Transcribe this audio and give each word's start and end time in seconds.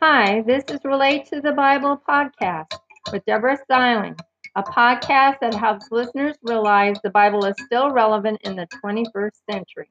Hi, 0.00 0.42
this 0.42 0.64
is 0.68 0.80
Relate 0.84 1.26
to 1.26 1.40
the 1.40 1.52
Bible 1.52 2.00
podcast 2.08 2.72
with 3.12 3.24
Deborah 3.24 3.56
Styling, 3.64 4.16
a 4.56 4.62
podcast 4.62 5.38
that 5.40 5.54
helps 5.54 5.90
listeners 5.90 6.36
realize 6.42 6.96
the 7.02 7.10
Bible 7.10 7.44
is 7.44 7.54
still 7.64 7.90
relevant 7.90 8.40
in 8.42 8.56
the 8.56 8.66
21st 8.84 9.30
century. 9.50 9.90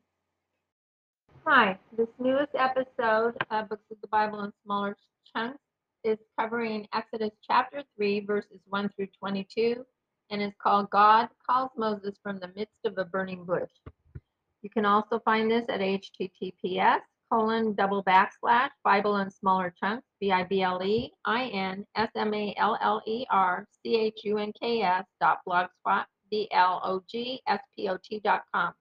Hi, 1.45 1.79
this 1.97 2.07
newest 2.19 2.53
episode 2.55 3.35
of 3.49 3.69
Books 3.69 3.89
of 3.91 3.97
the 4.01 4.07
Bible 4.07 4.43
in 4.43 4.51
Smaller 4.63 4.95
Chunks 5.35 5.59
is 6.03 6.17
covering 6.37 6.87
Exodus 6.93 7.31
chapter 7.45 7.83
3, 7.95 8.25
verses 8.25 8.59
1 8.67 8.89
through 8.89 9.07
22, 9.19 9.85
and 10.29 10.41
is 10.41 10.53
called 10.61 10.89
God 10.89 11.29
Calls 11.47 11.71
Moses 11.77 12.15
from 12.21 12.39
the 12.39 12.51
Midst 12.55 12.85
of 12.85 12.97
a 12.97 13.05
Burning 13.05 13.45
Bush. 13.45 13.71
You 14.61 14.69
can 14.69 14.85
also 14.85 15.19
find 15.19 15.49
this 15.49 15.65
at 15.69 15.79
https 15.79 16.99
colon 17.31 17.73
double 17.73 18.03
backslash 18.03 18.69
Bible 18.83 19.17
in 19.17 19.29
smaller 19.29 19.73
chunks, 19.81 20.05
B 20.19 20.31
I 20.31 20.43
B 20.43 20.61
L 20.61 20.81
E 20.83 21.11
I 21.25 21.45
N 21.45 21.85
S 21.95 22.09
M 22.15 22.33
A 22.33 22.53
L 22.57 22.77
L 22.81 23.01
E 23.05 23.25
R 23.29 23.67
C 23.83 23.95
H 23.95 24.21
U 24.23 24.37
N 24.37 24.51
K 24.59 24.81
S 24.81 25.05
dot 25.21 25.39
blogspot 25.47 26.05
B 26.31 26.47
L 26.51 26.81
O 26.83 27.03
G 27.09 27.41
S 27.47 27.61
P 27.75 27.89
O 27.89 27.97
T 28.03 28.19
dot 28.23 28.43
com. 28.53 28.73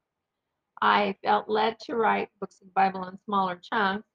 I 0.80 1.16
felt 1.24 1.48
led 1.48 1.78
to 1.80 1.96
write 1.96 2.28
books 2.40 2.60
of 2.62 2.72
Bible 2.74 3.04
in 3.08 3.18
smaller 3.24 3.60
chunks 3.62 4.08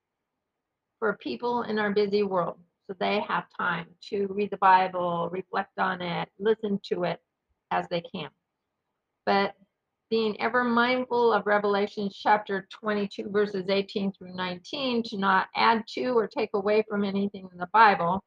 for 0.99 1.17
people 1.17 1.63
in 1.63 1.77
our 1.77 1.91
busy 1.91 2.23
world 2.23 2.57
so 2.87 2.95
they 2.99 3.21
have 3.27 3.45
time 3.57 3.87
to 4.09 4.27
read 4.27 4.51
the 4.51 4.57
Bible, 4.57 5.29
reflect 5.31 5.77
on 5.79 6.01
it, 6.01 6.29
listen 6.39 6.79
to 6.91 7.03
it 7.03 7.19
as 7.71 7.87
they 7.89 8.01
can. 8.01 8.29
But 9.25 9.53
being 10.09 10.39
ever 10.39 10.63
mindful 10.63 11.33
of 11.33 11.45
Revelation 11.45 12.09
chapter 12.13 12.67
22, 12.71 13.29
verses 13.29 13.65
18 13.69 14.11
through 14.13 14.35
19, 14.35 15.03
to 15.03 15.17
not 15.17 15.47
add 15.55 15.83
to 15.95 16.17
or 16.17 16.27
take 16.27 16.51
away 16.53 16.83
from 16.87 17.03
anything 17.03 17.47
in 17.51 17.57
the 17.57 17.69
Bible. 17.73 18.23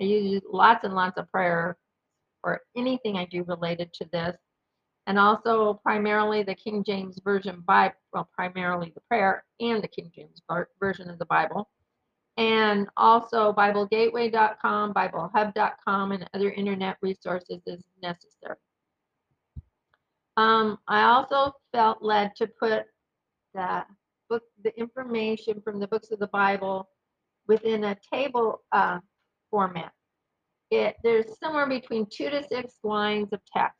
I 0.00 0.04
use 0.04 0.42
lots 0.50 0.84
and 0.84 0.94
lots 0.94 1.18
of 1.18 1.30
prayer 1.30 1.76
for 2.42 2.60
anything 2.76 3.16
I 3.16 3.24
do 3.24 3.44
related 3.44 3.92
to 3.94 4.08
this. 4.12 4.36
And 5.08 5.18
also, 5.18 5.74
primarily 5.82 6.42
the 6.42 6.54
King 6.54 6.82
James 6.84 7.20
Version 7.24 7.62
Bible, 7.66 7.94
well, 8.12 8.28
primarily 8.34 8.92
the 8.94 9.00
prayer 9.08 9.44
and 9.60 9.82
the 9.82 9.88
King 9.88 10.10
James 10.14 10.42
Version 10.80 11.08
of 11.08 11.18
the 11.18 11.26
Bible. 11.26 11.68
And 12.36 12.88
also, 12.96 13.52
BibleGateway.com, 13.52 14.92
BibleHub.com, 14.92 16.12
and 16.12 16.28
other 16.34 16.50
internet 16.50 16.98
resources 17.00 17.62
as 17.66 17.82
necessary. 18.02 18.56
Um, 20.36 20.78
I 20.86 21.02
also 21.04 21.52
felt 21.72 22.02
led 22.02 22.34
to 22.36 22.46
put 22.46 22.84
the 23.54 23.84
book, 24.28 24.42
the 24.62 24.78
information 24.78 25.60
from 25.62 25.80
the 25.80 25.88
books 25.88 26.10
of 26.10 26.18
the 26.18 26.26
Bible 26.28 26.88
within 27.48 27.84
a 27.84 27.96
table 28.12 28.62
uh, 28.72 28.98
format. 29.50 29.92
It 30.70 30.96
there's 31.02 31.38
somewhere 31.38 31.66
between 31.66 32.06
two 32.10 32.28
to 32.28 32.42
six 32.46 32.74
lines 32.82 33.28
of 33.32 33.40
text, 33.56 33.78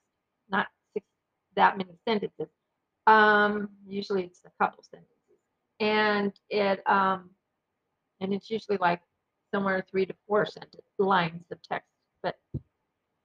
not 0.48 0.68
six 0.94 1.04
that 1.56 1.76
many 1.76 1.98
sentences. 2.08 2.48
Um, 3.06 3.68
usually 3.86 4.24
it's 4.24 4.40
a 4.46 4.64
couple 4.64 4.84
sentences, 4.84 5.10
and 5.80 6.32
it 6.48 6.80
um, 6.88 7.30
and 8.20 8.32
it's 8.32 8.50
usually 8.50 8.78
like 8.78 9.00
somewhere 9.52 9.84
three 9.90 10.06
to 10.06 10.14
four 10.26 10.46
sentence 10.46 10.86
lines 10.98 11.44
of 11.50 11.58
text, 11.62 11.90
but 12.22 12.36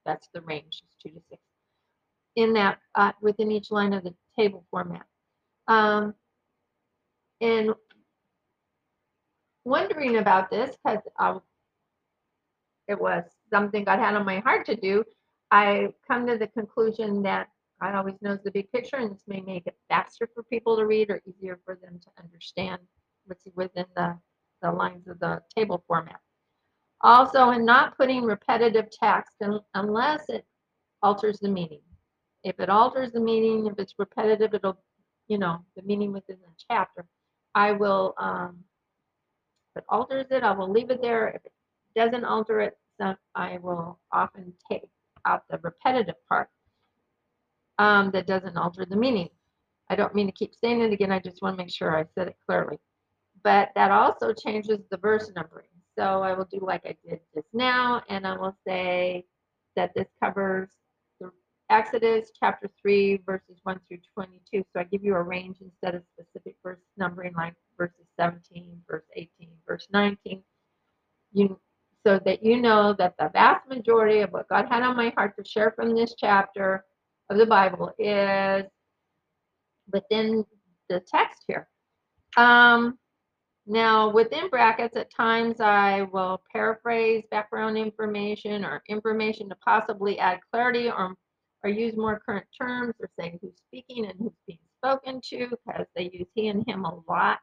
that's 0.06 0.28
the 0.34 0.42
range, 0.42 0.82
two 1.02 1.10
to 1.10 1.22
six 1.30 1.42
in 2.36 2.54
that 2.54 2.80
uh, 2.96 3.12
within 3.22 3.52
each 3.52 3.72
line 3.72 3.94
of 3.94 4.04
the 4.04 4.14
table 4.38 4.66
format. 4.72 5.06
Um, 5.68 6.14
and 7.40 7.74
wondering 9.66 10.18
about 10.18 10.50
this 10.50 10.76
because 10.84 11.42
it 12.88 13.00
was 13.00 13.24
something 13.50 13.84
God 13.84 14.00
had 14.00 14.16
on 14.16 14.26
my 14.26 14.40
heart 14.40 14.66
to 14.68 14.76
do, 14.76 15.04
I 15.50 15.90
come 16.08 16.28
to 16.28 16.38
the 16.38 16.48
conclusion 16.48 17.24
that 17.24 17.48
God 17.82 17.96
always 17.96 18.16
knows 18.22 18.40
the 18.44 18.52
big 18.52 18.72
picture, 18.72 18.98
and 18.98 19.12
this 19.12 19.24
may 19.28 19.42
make 19.42 19.66
it 19.66 19.76
faster 19.90 20.30
for 20.34 20.44
people 20.44 20.78
to 20.78 20.86
read 20.86 21.10
or 21.10 21.22
easier 21.26 21.60
for 21.66 21.80
them 21.82 22.00
to 22.02 22.24
understand 22.24 22.80
what's 23.26 23.44
within 23.56 23.86
the, 23.96 24.18
the 24.62 24.72
lines 24.72 25.08
of 25.08 25.20
the 25.20 25.42
table 25.56 25.84
format. 25.88 26.20
Also, 27.02 27.50
in 27.50 27.66
not 27.66 27.98
putting 27.98 28.24
repetitive 28.24 28.86
text 28.92 29.42
unless 29.74 30.30
it 30.30 30.46
alters 31.02 31.40
the 31.40 31.50
meaning. 31.50 31.82
If 32.44 32.60
it 32.60 32.70
alters 32.70 33.12
the 33.12 33.20
meaning, 33.20 33.68
if 33.68 33.74
it's 33.78 33.94
repetitive, 33.98 34.54
it'll, 34.54 34.82
you 35.28 35.38
know, 35.38 35.60
the 35.76 35.84
meaning 35.84 36.12
within 36.12 36.38
the 36.42 36.52
chapter. 36.70 37.06
I 37.54 37.74
will, 37.74 38.14
um, 38.18 38.64
if 39.76 39.82
it 39.82 39.86
alters 39.90 40.28
it, 40.32 40.44
I 40.44 40.52
will 40.52 40.70
leave 40.70 40.90
it 40.90 41.02
there. 41.02 41.28
If 41.28 41.46
it 41.46 41.54
doesn't 41.96 42.26
alter 42.26 42.62
it, 42.62 42.78
then 43.00 43.18
I 43.36 43.60
will 43.62 44.00
often 44.12 44.54
take 44.70 44.90
out 45.26 45.44
the 45.50 45.60
repetitive 45.62 46.16
part 46.28 46.50
um, 47.78 48.12
that 48.12 48.28
doesn't 48.28 48.58
alter 48.58 48.86
the 48.86 48.96
meaning. 48.96 49.30
I 49.90 49.96
don't 49.96 50.16
mean 50.16 50.28
to 50.28 50.32
keep 50.32 50.54
saying 50.56 50.82
it 50.82 50.94
again. 50.94 51.12
I 51.12 51.20
just 51.20 51.42
want 51.42 51.58
to 51.58 51.64
make 51.64 51.74
sure 51.74 51.98
I 51.98 52.06
said 52.16 52.28
it 52.28 52.38
clearly. 52.46 52.80
But 53.44 53.70
that 53.76 53.92
also 53.92 54.34
changes 54.34 54.80
the 54.90 54.98
verse 54.98 55.32
numbering. 55.36 55.68
So 55.98 56.22
I 56.24 56.34
will 56.34 56.46
do 56.46 56.60
like 56.62 56.84
I 56.86 56.96
did 57.08 57.20
just 57.36 57.48
now, 57.54 58.02
and 58.08 58.26
I 58.26 58.38
will 58.38 58.56
say 58.66 59.26
that 59.76 59.92
this 59.96 60.08
covers 60.24 60.70
Exodus 61.72 62.32
chapter 62.38 62.70
3, 62.82 63.22
verses 63.26 63.60
1 63.64 63.80
through 63.88 64.00
22. 64.14 64.64
So 64.74 64.80
I 64.82 64.84
give 64.84 65.06
you 65.06 65.16
a 65.16 65.22
range 65.24 65.58
instead 65.62 65.96
of 65.96 66.04
specific 66.14 66.58
verse 66.62 66.80
numbering, 66.98 67.34
like 67.36 67.56
verses 67.78 68.06
17, 68.20 68.82
verse 68.90 69.06
18, 69.16 69.30
verse 69.66 69.88
19. 69.94 70.44
You, 71.32 71.58
so 72.06 72.20
that 72.26 72.44
you 72.44 72.62
know 72.62 72.94
that 73.00 73.16
the 73.18 73.30
vast 73.32 73.70
majority 73.70 74.20
of 74.20 74.32
what 74.32 74.50
God 74.50 74.68
had 74.70 74.84
on 74.84 74.98
my 74.98 75.14
heart 75.16 75.36
to 75.38 75.50
share 75.50 75.72
from 75.72 75.96
this 75.96 76.14
chapter 76.18 76.84
of 77.30 77.38
the 77.38 77.46
Bible 77.46 77.94
is 77.98 78.66
within 79.94 80.44
the 80.90 81.00
text 81.00 81.46
here. 81.48 81.70
Um, 82.36 82.98
now, 83.66 84.10
within 84.10 84.50
brackets, 84.50 84.98
at 84.98 85.10
times 85.10 85.62
I 85.62 86.02
will 86.12 86.42
paraphrase 86.52 87.24
background 87.32 87.78
information 87.78 88.66
or 88.66 88.82
information 88.90 89.48
to 89.48 89.56
possibly 89.64 90.20
add 90.20 90.40
clarity 90.52 90.90
or 90.90 91.16
or 91.64 91.70
use 91.70 91.96
more 91.96 92.20
current 92.26 92.46
terms 92.60 92.96
or 93.00 93.10
say 93.20 93.38
who's 93.42 93.54
speaking 93.68 94.06
and 94.06 94.16
who's 94.20 94.38
being 94.48 94.60
spoken 94.84 95.22
to 95.22 95.48
because 95.48 95.86
they 95.96 96.10
use 96.14 96.28
he 96.34 96.48
and 96.48 96.68
him 96.68 96.86
a 96.86 97.00
lot 97.08 97.40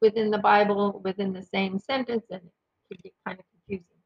within 0.00 0.30
the 0.30 0.38
Bible 0.38 1.00
within 1.04 1.32
the 1.32 1.42
same 1.42 1.78
sentence 1.78 2.24
and 2.30 2.40
it 2.42 2.52
can 2.90 3.00
get 3.02 3.12
kind 3.26 3.38
of 3.38 3.44
confusing. 3.52 3.98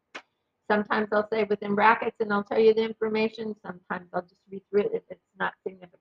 Sometimes 0.70 1.08
I'll 1.12 1.28
say 1.28 1.44
within 1.44 1.74
brackets 1.74 2.16
and 2.20 2.32
I'll 2.32 2.44
tell 2.44 2.58
you 2.58 2.74
the 2.74 2.82
information. 2.82 3.54
Sometimes 3.64 4.08
I'll 4.12 4.22
just 4.22 4.40
read 4.50 4.62
through 4.70 4.82
it 4.82 4.90
if 4.94 5.02
it's 5.10 5.20
not 5.38 5.52
significant. 5.66 6.00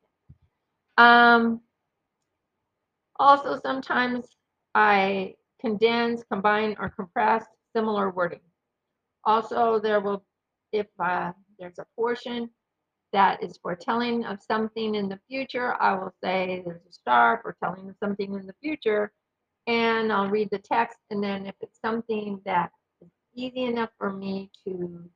Um, 0.97 1.61
also, 3.19 3.59
sometimes 3.59 4.25
I 4.73 5.35
condense, 5.59 6.23
combine, 6.31 6.75
or 6.79 6.89
compress 6.89 7.45
similar 7.75 8.09
wording. 8.09 8.41
Also, 9.25 9.79
there 9.79 9.99
will, 9.99 10.23
if 10.71 10.87
uh, 10.99 11.31
there's 11.59 11.77
a 11.79 11.85
portion 11.95 12.49
that 13.13 13.43
is 13.43 13.57
foretelling 13.57 14.25
of 14.25 14.41
something 14.41 14.95
in 14.95 15.09
the 15.09 15.19
future, 15.27 15.75
I 15.81 15.93
will 15.95 16.13
say 16.23 16.61
there's 16.65 16.85
a 16.89 16.93
star 16.93 17.41
foretelling 17.41 17.89
of 17.89 17.95
something 17.99 18.33
in 18.33 18.47
the 18.47 18.55
future, 18.61 19.11
and 19.67 20.11
I'll 20.11 20.29
read 20.29 20.49
the 20.51 20.59
text. 20.59 20.97
And 21.09 21.23
then 21.23 21.45
if 21.45 21.55
it's 21.61 21.79
something 21.81 22.41
that 22.45 22.71
is 23.01 23.09
easy 23.35 23.65
enough 23.65 23.89
for 23.97 24.11
me 24.13 24.49
to 24.65 25.09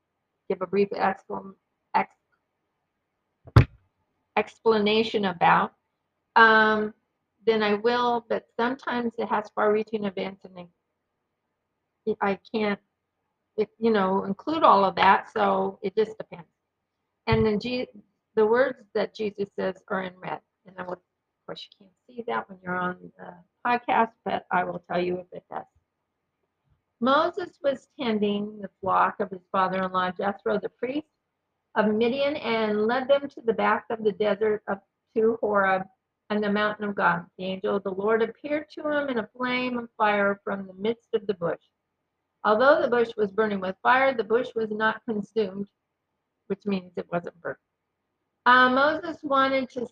give 0.49 0.61
a 0.61 0.67
brief 0.67 0.89
explanation 4.37 5.25
about, 5.25 5.73
um, 6.35 6.93
then 7.45 7.63
I 7.63 7.75
will. 7.75 8.25
But 8.27 8.45
sometimes 8.57 9.13
it 9.17 9.27
has 9.29 9.49
far-reaching 9.55 10.03
events, 10.03 10.43
and 10.43 10.67
I 12.21 12.39
can't, 12.53 12.79
you 13.79 13.91
know, 13.91 14.25
include 14.25 14.63
all 14.63 14.83
of 14.83 14.95
that. 14.95 15.31
So 15.31 15.79
it 15.81 15.95
just 15.95 16.17
depends. 16.17 16.54
And 17.27 17.45
then 17.45 17.59
G, 17.59 17.87
the 18.35 18.45
words 18.45 18.79
that 18.93 19.15
Jesus 19.15 19.49
says 19.57 19.81
are 19.87 20.03
in 20.03 20.13
red. 20.17 20.39
And 20.65 20.75
will, 20.87 20.93
of 20.93 20.99
course, 21.45 21.67
you 21.79 21.85
can't 21.85 21.93
see 22.07 22.23
that 22.27 22.49
when 22.49 22.59
you're 22.63 22.75
on 22.75 22.97
the 23.17 23.33
podcast, 23.65 24.11
but 24.23 24.45
I 24.51 24.63
will 24.63 24.83
tell 24.89 25.01
you 25.01 25.17
if 25.17 25.27
it 25.31 25.43
does. 25.49 25.65
Moses 27.01 27.59
was 27.61 27.87
tending 27.99 28.59
the 28.61 28.69
flock 28.81 29.19
of 29.19 29.29
his 29.29 29.45
father 29.51 29.83
in 29.83 29.91
law, 29.91 30.11
Jethro, 30.11 30.59
the 30.59 30.69
priest 30.69 31.07
of 31.75 31.93
Midian, 31.93 32.37
and 32.37 32.87
led 32.87 33.07
them 33.07 33.27
to 33.29 33.41
the 33.45 33.53
back 33.53 33.85
of 33.89 34.03
the 34.03 34.13
desert 34.13 34.63
of 34.67 34.79
to 35.15 35.37
Horeb 35.41 35.83
and 36.29 36.43
the 36.43 36.51
mountain 36.51 36.85
of 36.85 36.95
God. 36.95 37.25
The 37.37 37.45
angel 37.45 37.75
of 37.75 37.83
the 37.83 37.91
Lord 37.91 38.21
appeared 38.21 38.69
to 38.71 38.89
him 38.89 39.09
in 39.09 39.19
a 39.19 39.29
flame 39.35 39.77
of 39.77 39.89
fire 39.97 40.39
from 40.43 40.67
the 40.67 40.73
midst 40.73 41.09
of 41.13 41.27
the 41.27 41.33
bush. 41.33 41.61
Although 42.43 42.81
the 42.81 42.87
bush 42.87 43.09
was 43.17 43.31
burning 43.31 43.59
with 43.59 43.75
fire, 43.81 44.13
the 44.13 44.23
bush 44.23 44.49
was 44.55 44.69
not 44.71 45.01
consumed, 45.07 45.67
which 46.47 46.65
means 46.65 46.91
it 46.95 47.07
wasn't 47.11 47.39
burnt. 47.41 47.57
Uh, 48.45 48.69
Moses 48.69 49.17
wanted 49.23 49.69
to 49.71 49.87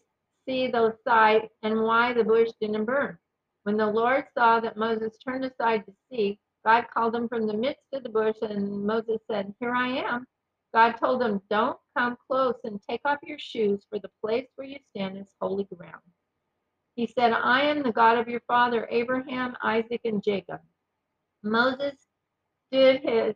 see 0.47 0.67
the 0.67 0.95
sight 1.03 1.49
and 1.63 1.81
why 1.81 2.13
the 2.13 2.23
bush 2.23 2.49
didn't 2.61 2.85
burn. 2.85 3.17
When 3.63 3.77
the 3.77 3.87
Lord 3.87 4.25
saw 4.37 4.59
that 4.59 4.77
Moses 4.77 5.17
turned 5.17 5.45
aside 5.45 5.85
to 5.85 5.93
see, 6.11 6.39
God 6.65 6.85
called 6.93 7.15
him 7.15 7.27
from 7.27 7.47
the 7.47 7.53
midst 7.53 7.87
of 7.93 8.03
the 8.03 8.09
bush, 8.09 8.37
and 8.41 8.85
Moses 8.85 9.19
said, 9.29 9.53
Here 9.59 9.73
I 9.73 9.87
am. 9.89 10.25
God 10.73 10.93
told 10.93 11.21
him, 11.21 11.41
Don't 11.49 11.77
come 11.97 12.17
close 12.27 12.55
and 12.63 12.79
take 12.89 13.01
off 13.05 13.19
your 13.23 13.39
shoes, 13.39 13.85
for 13.89 13.99
the 13.99 14.11
place 14.23 14.47
where 14.55 14.67
you 14.67 14.79
stand 14.95 15.17
is 15.17 15.27
holy 15.41 15.67
ground. 15.75 16.01
He 16.95 17.07
said, 17.07 17.31
I 17.31 17.61
am 17.61 17.83
the 17.83 17.91
God 17.91 18.17
of 18.17 18.27
your 18.27 18.41
father 18.47 18.87
Abraham, 18.91 19.55
Isaac, 19.63 20.01
and 20.05 20.23
Jacob. 20.23 20.59
Moses 21.43 21.95
did 22.71 23.01
his 23.01 23.35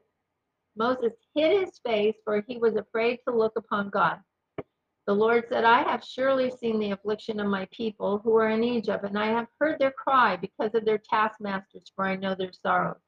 Moses 0.78 1.14
hid 1.34 1.62
his 1.62 1.80
face, 1.80 2.16
for 2.24 2.44
he 2.48 2.58
was 2.58 2.76
afraid 2.76 3.20
to 3.28 3.36
look 3.36 3.54
upon 3.58 3.90
God. 3.90 4.20
The 5.08 5.14
Lord 5.14 5.46
said, 5.48 5.64
I 5.64 5.84
have 5.84 6.04
surely 6.04 6.52
seen 6.52 6.80
the 6.80 6.92
affliction 6.92 7.40
of 7.40 7.48
my 7.48 7.68
people 7.72 8.20
who 8.20 8.36
are 8.38 8.50
in 8.50 8.64
Egypt, 8.64 9.06
and 9.06 9.18
I 9.18 9.28
have 9.28 9.48
heard 9.60 9.80
their 9.80 9.92
cry 9.92 10.36
because 10.36 10.76
of 10.76 10.86
their 10.86 10.98
taskmasters, 10.98 11.92
for 11.96 12.06
I 12.06 12.16
know 12.16 12.36
their 12.36 12.52
sorrows. 12.52 13.02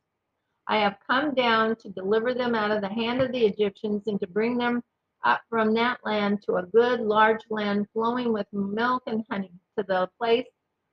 I 0.68 0.78
have 0.78 0.98
come 1.06 1.34
down 1.34 1.76
to 1.78 1.90
deliver 1.90 2.34
them 2.34 2.56
out 2.56 2.72
of 2.72 2.82
the 2.82 2.90
hand 2.90 3.22
of 3.22 3.32
the 3.32 3.46
Egyptians 3.46 4.04
and 4.08 4.20
to 4.22 4.28
bring 4.28 4.58
them 4.58 4.82
up 5.26 5.42
from 5.50 5.74
that 5.74 6.00
land 6.06 6.42
to 6.44 6.56
a 6.56 6.66
good 6.68 7.02
large 7.02 7.44
land 7.50 7.88
flowing 7.92 8.32
with 8.32 8.48
milk 8.54 9.04
and 9.06 9.26
honey, 9.30 9.52
to 9.78 9.84
the 9.84 10.10
place 10.18 10.48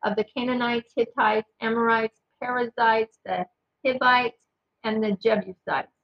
of 0.05 0.17
the 0.17 0.25
Canaanites, 0.25 0.93
Hittites, 0.97 1.51
Amorites, 1.61 2.21
Perizzites, 2.43 3.21
the 3.25 3.47
Hivites, 3.85 4.47
and 4.83 5.03
the 5.03 5.13
Jebusites. 5.13 5.96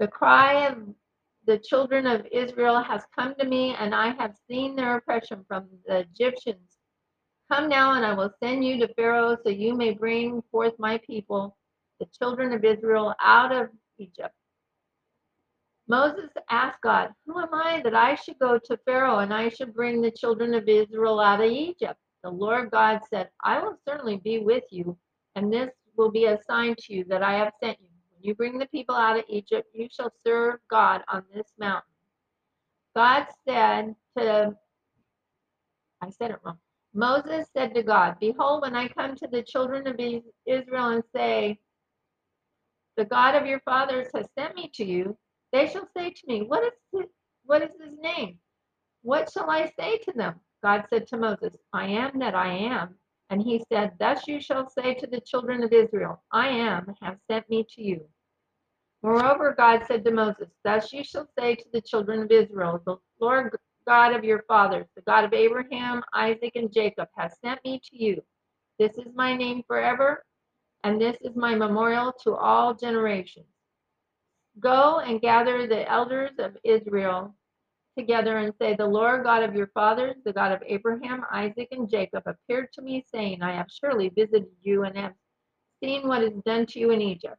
The 0.00 0.08
cry 0.08 0.66
of 0.66 0.78
the 1.44 1.58
children 1.58 2.06
of 2.06 2.26
Israel 2.32 2.82
has 2.82 3.04
come 3.14 3.34
to 3.34 3.44
me, 3.44 3.74
and 3.78 3.94
I 3.94 4.14
have 4.14 4.34
seen 4.48 4.74
their 4.74 4.96
oppression 4.96 5.44
from 5.46 5.68
the 5.86 5.98
Egyptians. 5.98 6.78
Come 7.52 7.68
now, 7.68 7.92
and 7.92 8.06
I 8.06 8.14
will 8.14 8.32
send 8.42 8.64
you 8.64 8.78
to 8.78 8.94
Pharaoh, 8.94 9.36
so 9.44 9.50
you 9.50 9.74
may 9.74 9.92
bring 9.92 10.42
forth 10.50 10.72
my 10.78 10.96
people, 11.06 11.54
the 11.98 12.06
children 12.18 12.54
of 12.54 12.64
Israel, 12.64 13.14
out 13.20 13.52
of 13.52 13.68
Egypt. 13.98 14.34
Moses 15.86 16.30
asked 16.48 16.80
God, 16.80 17.10
Who 17.26 17.38
am 17.38 17.52
I 17.52 17.82
that 17.84 17.94
I 17.94 18.14
should 18.14 18.38
go 18.38 18.58
to 18.58 18.78
Pharaoh 18.86 19.18
and 19.18 19.34
I 19.34 19.50
should 19.50 19.74
bring 19.74 20.00
the 20.00 20.10
children 20.10 20.54
of 20.54 20.66
Israel 20.66 21.20
out 21.20 21.42
of 21.42 21.50
Egypt? 21.50 22.00
The 22.24 22.30
Lord 22.30 22.70
God 22.70 23.00
said, 23.10 23.28
I 23.44 23.60
will 23.60 23.76
certainly 23.86 24.16
be 24.16 24.38
with 24.38 24.64
you, 24.70 24.96
and 25.34 25.52
this 25.52 25.68
will 25.94 26.10
be 26.10 26.24
a 26.24 26.38
sign 26.48 26.74
to 26.78 26.94
you 26.94 27.04
that 27.10 27.22
I 27.22 27.34
have 27.34 27.52
sent 27.62 27.78
you 27.82 27.89
you 28.22 28.34
bring 28.34 28.58
the 28.58 28.66
people 28.66 28.94
out 28.94 29.18
of 29.18 29.24
Egypt, 29.28 29.68
you 29.74 29.88
shall 29.90 30.12
serve 30.26 30.56
God 30.70 31.02
on 31.12 31.24
this 31.34 31.52
mountain. 31.58 31.90
God 32.96 33.26
said 33.48 33.94
to, 34.18 34.56
I 36.02 36.10
said 36.10 36.32
it 36.32 36.40
wrong. 36.44 36.58
Moses 36.92 37.46
said 37.56 37.74
to 37.74 37.82
God, 37.82 38.16
Behold, 38.20 38.62
when 38.62 38.74
I 38.74 38.88
come 38.88 39.14
to 39.16 39.28
the 39.28 39.42
children 39.42 39.86
of 39.86 39.98
Israel 40.46 40.88
and 40.88 41.04
say, 41.14 41.58
The 42.96 43.04
God 43.04 43.36
of 43.36 43.46
your 43.46 43.60
fathers 43.60 44.08
has 44.14 44.26
sent 44.36 44.56
me 44.56 44.70
to 44.74 44.84
you, 44.84 45.16
they 45.52 45.68
shall 45.68 45.88
say 45.96 46.10
to 46.10 46.22
me, 46.26 46.42
What 46.42 46.64
is 46.64 46.72
his, 46.92 47.06
what 47.44 47.62
is 47.62 47.70
his 47.82 47.96
name? 47.98 48.38
What 49.02 49.30
shall 49.32 49.50
I 49.50 49.72
say 49.78 49.98
to 49.98 50.12
them? 50.12 50.34
God 50.62 50.84
said 50.90 51.06
to 51.08 51.16
Moses, 51.16 51.56
I 51.72 51.86
am 51.86 52.18
that 52.18 52.34
I 52.34 52.52
am. 52.52 52.96
And 53.30 53.40
he 53.40 53.62
said, 53.72 53.92
Thus 53.98 54.26
you 54.26 54.40
shall 54.40 54.68
say 54.68 54.94
to 54.94 55.06
the 55.06 55.20
children 55.20 55.62
of 55.62 55.72
Israel, 55.72 56.22
I 56.32 56.48
am, 56.48 56.94
have 57.00 57.18
sent 57.30 57.48
me 57.48 57.64
to 57.76 57.82
you. 57.82 58.04
Moreover, 59.02 59.54
God 59.56 59.82
said 59.86 60.04
to 60.04 60.10
Moses, 60.10 60.48
Thus 60.64 60.92
you 60.92 61.04
shall 61.04 61.28
say 61.38 61.54
to 61.54 61.64
the 61.72 61.80
children 61.80 62.22
of 62.22 62.30
Israel, 62.30 62.82
The 62.84 62.96
Lord 63.20 63.56
God 63.86 64.14
of 64.14 64.24
your 64.24 64.42
fathers, 64.48 64.86
the 64.96 65.02
God 65.02 65.24
of 65.24 65.32
Abraham, 65.32 66.02
Isaac, 66.12 66.52
and 66.56 66.72
Jacob, 66.72 67.08
has 67.16 67.32
sent 67.42 67.64
me 67.64 67.80
to 67.84 67.96
you. 67.96 68.22
This 68.78 68.98
is 68.98 69.14
my 69.14 69.36
name 69.36 69.62
forever, 69.66 70.24
and 70.82 71.00
this 71.00 71.16
is 71.22 71.36
my 71.36 71.54
memorial 71.54 72.12
to 72.24 72.34
all 72.34 72.74
generations. 72.74 73.46
Go 74.58 74.98
and 74.98 75.20
gather 75.20 75.66
the 75.66 75.88
elders 75.88 76.32
of 76.38 76.56
Israel 76.64 77.34
together 78.00 78.38
and 78.38 78.52
say, 78.60 78.74
The 78.74 78.86
Lord 78.86 79.24
God 79.24 79.42
of 79.42 79.54
your 79.54 79.68
fathers, 79.68 80.16
the 80.24 80.32
God 80.32 80.52
of 80.52 80.62
Abraham, 80.66 81.22
Isaac, 81.32 81.68
and 81.70 81.88
Jacob, 81.88 82.24
appeared 82.26 82.72
to 82.74 82.82
me, 82.82 83.04
saying, 83.12 83.42
I 83.42 83.52
have 83.52 83.66
surely 83.70 84.08
visited 84.08 84.48
you 84.62 84.84
and 84.84 84.96
have 84.96 85.12
seen 85.82 86.08
what 86.08 86.22
is 86.22 86.32
done 86.44 86.66
to 86.66 86.78
you 86.78 86.90
in 86.90 87.00
Egypt. 87.00 87.36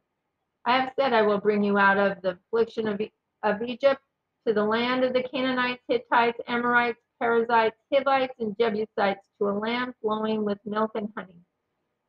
I 0.64 0.78
have 0.78 0.92
said, 0.98 1.12
I 1.12 1.22
will 1.22 1.38
bring 1.38 1.64
you 1.64 1.78
out 1.78 1.98
of 1.98 2.22
the 2.22 2.38
affliction 2.38 2.86
of, 2.88 3.00
of 3.42 3.62
Egypt 3.62 4.00
to 4.46 4.54
the 4.54 4.64
land 4.64 5.04
of 5.04 5.12
the 5.12 5.22
Canaanites, 5.22 5.82
Hittites, 5.88 6.38
Amorites, 6.46 7.00
Perizzites, 7.20 7.76
Hivites, 7.92 8.34
and 8.38 8.56
Jebusites, 8.58 9.26
to 9.38 9.48
a 9.48 9.52
land 9.52 9.94
flowing 10.00 10.44
with 10.44 10.58
milk 10.64 10.92
and 10.94 11.08
honey. 11.16 11.40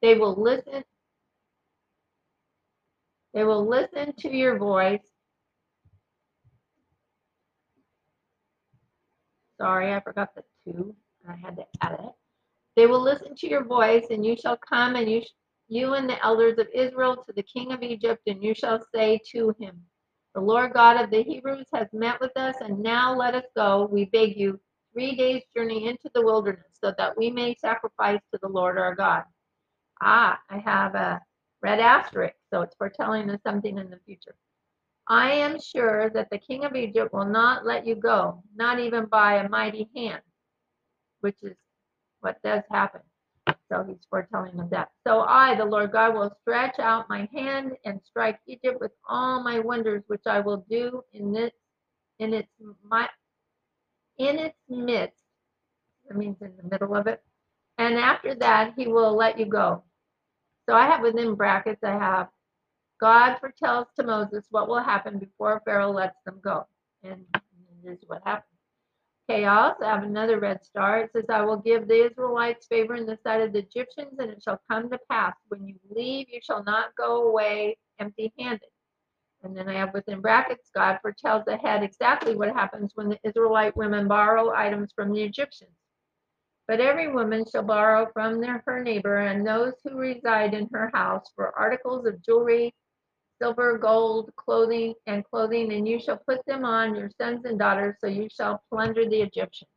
They 0.01 0.15
will 0.15 0.35
listen. 0.39 0.83
They 3.33 3.43
will 3.43 3.67
listen 3.67 4.13
to 4.19 4.29
your 4.29 4.59
voice 4.59 5.01
Sorry, 9.63 9.93
I 9.93 10.01
forgot 10.01 10.35
the 10.35 10.43
two. 10.65 10.93
I 11.25 11.37
had 11.37 11.55
to 11.55 11.65
add 11.79 11.93
it. 11.93 12.11
They 12.75 12.85
will 12.85 12.99
listen 12.99 13.33
to 13.33 13.47
your 13.47 13.63
voice, 13.63 14.07
and 14.09 14.25
you 14.25 14.35
shall 14.35 14.57
come, 14.57 14.97
and 14.97 15.09
you, 15.09 15.21
you 15.69 15.93
and 15.93 16.09
the 16.09 16.21
elders 16.21 16.59
of 16.59 16.67
Israel 16.73 17.15
to 17.15 17.31
the 17.33 17.43
king 17.43 17.71
of 17.71 17.81
Egypt, 17.81 18.23
and 18.27 18.43
you 18.43 18.53
shall 18.53 18.85
say 18.93 19.21
to 19.31 19.55
him, 19.57 19.81
The 20.35 20.41
Lord 20.41 20.73
God 20.73 21.01
of 21.01 21.11
the 21.11 21.23
Hebrews 21.23 21.67
has 21.73 21.87
met 21.93 22.19
with 22.19 22.35
us, 22.35 22.57
and 22.59 22.79
now 22.79 23.15
let 23.15 23.35
us 23.35 23.45
go, 23.55 23.87
we 23.89 24.03
beg 24.03 24.35
you, 24.35 24.59
three 24.91 25.15
days' 25.15 25.43
journey 25.55 25.87
into 25.87 26.11
the 26.13 26.25
wilderness, 26.25 26.65
so 26.83 26.93
that 26.97 27.17
we 27.17 27.31
may 27.31 27.55
sacrifice 27.55 28.19
to 28.33 28.39
the 28.41 28.49
Lord 28.49 28.77
our 28.77 28.95
God. 28.95 29.23
Ah, 30.01 30.41
I 30.49 30.57
have 30.57 30.95
a 30.95 31.21
red 31.61 31.79
asterisk, 31.79 32.35
so 32.53 32.63
it's 32.63 32.75
foretelling 32.75 33.29
us 33.29 33.39
something 33.47 33.77
in 33.77 33.89
the 33.89 33.99
future. 34.05 34.35
I 35.07 35.31
am 35.31 35.59
sure 35.59 36.09
that 36.11 36.29
the 36.29 36.37
king 36.37 36.63
of 36.63 36.75
Egypt 36.75 37.13
will 37.13 37.25
not 37.25 37.65
let 37.65 37.85
you 37.85 37.95
go, 37.95 38.43
not 38.55 38.79
even 38.79 39.05
by 39.05 39.35
a 39.35 39.49
mighty 39.49 39.89
hand, 39.95 40.21
which 41.21 41.37
is 41.43 41.57
what 42.21 42.41
does 42.43 42.63
happen. 42.71 43.01
So 43.69 43.83
he's 43.83 44.05
foretelling 44.09 44.59
of 44.59 44.69
that. 44.69 44.91
So 45.05 45.21
I, 45.21 45.55
the 45.55 45.65
Lord 45.65 45.91
God, 45.91 46.13
will 46.13 46.31
stretch 46.41 46.79
out 46.79 47.09
my 47.09 47.27
hand 47.33 47.73
and 47.83 47.99
strike 48.05 48.39
Egypt 48.47 48.79
with 48.79 48.91
all 49.09 49.43
my 49.43 49.59
wonders, 49.59 50.03
which 50.07 50.21
I 50.25 50.39
will 50.39 50.65
do 50.69 51.01
in 51.11 51.33
this, 51.33 51.51
in 52.19 52.33
its 52.33 52.47
my, 52.87 53.09
in 54.17 54.37
its 54.39 54.57
midst. 54.69 55.17
That 56.07 56.17
means 56.17 56.37
in 56.41 56.53
the 56.61 56.69
middle 56.69 56.95
of 56.95 57.07
it. 57.07 57.21
And 57.77 57.95
after 57.95 58.35
that, 58.35 58.73
he 58.77 58.87
will 58.87 59.15
let 59.15 59.37
you 59.39 59.45
go. 59.45 59.83
So 60.69 60.75
I 60.75 60.85
have 60.85 61.01
within 61.01 61.35
brackets, 61.35 61.83
I 61.83 61.91
have 61.91 62.29
God 63.03 63.37
foretells 63.41 63.87
to 63.99 64.05
Moses 64.05 64.45
what 64.49 64.69
will 64.69 64.81
happen 64.81 65.19
before 65.19 65.61
Pharaoh 65.65 65.91
lets 65.91 66.15
them 66.23 66.39
go. 66.41 66.65
And 67.03 67.25
this 67.83 67.97
is 67.97 68.03
what 68.07 68.21
happened. 68.23 68.45
Chaos, 69.29 69.75
I 69.83 69.87
have 69.87 70.03
another 70.03 70.39
red 70.39 70.63
star. 70.63 71.01
It 71.01 71.11
says, 71.11 71.25
I 71.27 71.41
will 71.41 71.57
give 71.57 71.89
the 71.89 72.05
Israelites 72.05 72.65
favor 72.65 72.95
in 72.95 73.05
the 73.05 73.19
sight 73.21 73.41
of 73.41 73.51
the 73.51 73.59
Egyptians, 73.59 74.19
and 74.19 74.29
it 74.31 74.41
shall 74.41 74.61
come 74.71 74.89
to 74.89 74.97
pass 75.11 75.33
when 75.49 75.67
you 75.67 75.75
leave, 75.89 76.27
you 76.29 76.39
shall 76.41 76.63
not 76.63 76.95
go 76.95 77.27
away 77.27 77.77
empty 77.99 78.31
handed. 78.39 78.69
And 79.43 79.53
then 79.53 79.67
I 79.67 79.73
have 79.73 79.93
within 79.93 80.21
brackets, 80.21 80.69
God 80.73 80.99
foretells 81.01 81.43
ahead 81.47 81.83
exactly 81.83 82.37
what 82.37 82.53
happens 82.53 82.93
when 82.95 83.09
the 83.09 83.19
Israelite 83.25 83.75
women 83.75 84.07
borrow 84.07 84.53
items 84.55 84.93
from 84.95 85.11
the 85.11 85.23
Egyptians. 85.23 85.75
But 86.69 86.79
every 86.79 87.11
woman 87.11 87.43
shall 87.51 87.63
borrow 87.63 88.07
from 88.13 88.39
their, 88.39 88.63
her 88.65 88.81
neighbor 88.81 89.17
and 89.17 89.45
those 89.45 89.73
who 89.83 89.97
reside 89.97 90.53
in 90.53 90.69
her 90.71 90.89
house 90.93 91.29
for 91.35 91.53
articles 91.59 92.05
of 92.05 92.23
jewelry, 92.23 92.73
silver, 93.41 93.77
gold, 93.77 94.31
clothing, 94.35 94.93
and 95.07 95.23
clothing, 95.25 95.73
and 95.73 95.87
you 95.87 95.99
shall 95.99 96.17
put 96.27 96.45
them 96.45 96.65
on 96.65 96.95
your 96.95 97.09
sons 97.21 97.45
and 97.45 97.59
daughters, 97.59 97.95
so 97.99 98.07
you 98.07 98.27
shall 98.29 98.63
plunder 98.71 99.07
the 99.07 99.21
Egyptians. 99.21 99.69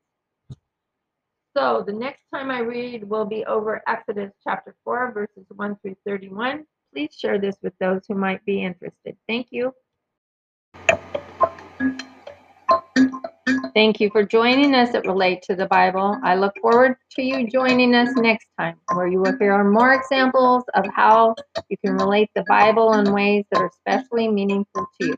So 1.56 1.82
the 1.86 1.92
next 1.92 2.22
time 2.34 2.50
I 2.50 2.60
read 2.60 3.04
will 3.04 3.24
be 3.24 3.44
over 3.46 3.82
Exodus 3.88 4.32
chapter 4.44 4.74
4, 4.84 5.12
verses 5.12 5.46
1 5.48 5.76
through 5.80 5.96
31. 6.06 6.64
Please 6.92 7.16
share 7.18 7.38
this 7.38 7.56
with 7.62 7.72
those 7.80 8.02
who 8.06 8.14
might 8.14 8.44
be 8.44 8.62
interested. 8.62 9.16
Thank 9.26 9.48
you. 9.50 9.72
Thank 13.76 14.00
you 14.00 14.08
for 14.08 14.22
joining 14.24 14.74
us 14.74 14.94
at 14.94 15.04
Relate 15.06 15.42
to 15.42 15.54
the 15.54 15.66
Bible. 15.66 16.18
I 16.24 16.34
look 16.34 16.54
forward 16.62 16.96
to 17.10 17.22
you 17.22 17.46
joining 17.46 17.94
us 17.94 18.08
next 18.16 18.46
time, 18.58 18.76
where 18.94 19.06
you 19.06 19.20
will 19.20 19.36
hear 19.38 19.62
more 19.64 19.92
examples 19.92 20.64
of 20.72 20.86
how 20.94 21.34
you 21.68 21.76
can 21.84 21.92
relate 21.98 22.30
the 22.34 22.42
Bible 22.48 22.94
in 22.94 23.12
ways 23.12 23.44
that 23.50 23.60
are 23.60 23.70
especially 23.86 24.28
meaningful 24.28 24.86
to 24.98 25.08
you. 25.08 25.14